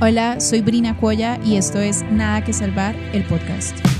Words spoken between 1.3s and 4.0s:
y esto es Nada que Salvar, el podcast.